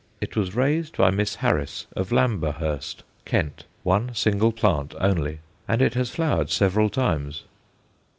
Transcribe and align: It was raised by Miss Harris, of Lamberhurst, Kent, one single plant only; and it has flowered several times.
It 0.19 0.35
was 0.35 0.55
raised 0.55 0.97
by 0.97 1.11
Miss 1.11 1.35
Harris, 1.35 1.85
of 1.95 2.11
Lamberhurst, 2.11 3.03
Kent, 3.23 3.65
one 3.83 4.15
single 4.15 4.51
plant 4.51 4.95
only; 4.99 5.41
and 5.67 5.79
it 5.79 5.93
has 5.93 6.09
flowered 6.09 6.49
several 6.49 6.89
times. 6.89 7.43